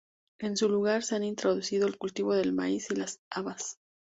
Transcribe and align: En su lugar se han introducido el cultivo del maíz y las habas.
En 0.39 0.57
su 0.57 0.67
lugar 0.67 1.03
se 1.03 1.13
han 1.13 1.23
introducido 1.23 1.87
el 1.87 1.99
cultivo 1.99 2.33
del 2.33 2.53
maíz 2.53 2.89
y 2.89 2.95
las 2.95 3.19
habas. 3.29 3.77